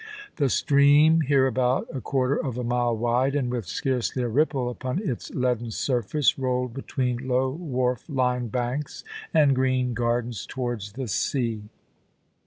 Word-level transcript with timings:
The 0.37 0.49
stream, 0.49 1.21
here 1.27 1.45
about 1.45 1.85
a 1.93 2.01
quarter 2.01 2.35
of 2.35 2.57
a 2.57 2.63
mile 2.63 2.97
wide, 2.97 3.35
and 3.35 3.51
with 3.51 3.67
scarcely 3.67 4.23
a 4.23 4.27
ripple 4.27 4.67
upon 4.67 4.97
its 4.97 5.29
leaden 5.35 5.69
surface, 5.69 6.39
rolled 6.39 6.73
between 6.73 7.27
low 7.27 7.51
wharf 7.51 8.05
lined 8.09 8.51
banks 8.51 9.03
and 9.31 9.53
green 9.53 9.93
gardens 9.93 10.47
towards 10.47 10.93
the 10.93 11.07
sea. 11.07 11.65